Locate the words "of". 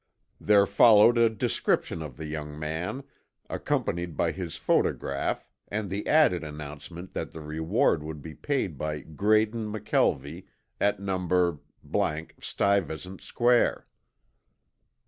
2.01-2.17